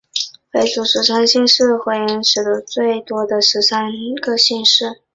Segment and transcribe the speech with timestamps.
[0.51, 3.83] 回族十三姓是回回人使用最多的十三
[4.19, 4.99] 个姓氏。